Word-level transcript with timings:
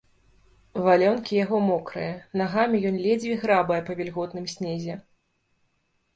Валёнкі 0.85 1.37
яго 1.39 1.59
мокрыя, 1.65 2.15
нагамі 2.41 2.81
ён 2.91 2.95
ледзьве 3.05 3.35
грабае 3.43 3.79
па 3.93 3.99
вільготным 4.01 4.45
снезе. 4.57 4.93